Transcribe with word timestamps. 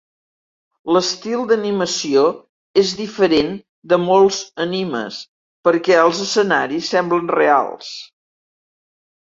L'estil 0.95 1.43
d'animació 1.51 2.23
és 2.83 2.95
diferent 3.01 3.53
de 3.93 4.01
molts 4.09 4.41
animes, 4.67 5.21
perquè 5.69 6.03
els 6.07 6.27
escenaris 6.27 6.93
semblen 6.97 7.33
reals. 7.39 7.97